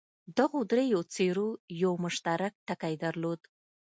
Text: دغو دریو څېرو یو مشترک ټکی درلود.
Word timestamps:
دغو 0.37 0.59
دریو 0.71 1.01
څېرو 1.13 1.49
یو 1.83 1.93
مشترک 2.03 2.53
ټکی 2.67 2.93
درلود. 3.03 3.41